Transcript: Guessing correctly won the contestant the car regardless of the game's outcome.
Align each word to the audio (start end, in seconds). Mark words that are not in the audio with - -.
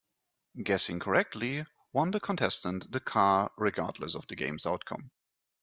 Guessing 0.63 0.97
correctly 0.99 1.63
won 1.93 2.09
the 2.09 2.19
contestant 2.19 2.91
the 2.91 2.99
car 2.99 3.51
regardless 3.55 4.15
of 4.15 4.25
the 4.29 4.35
game's 4.35 4.65
outcome. 4.65 5.11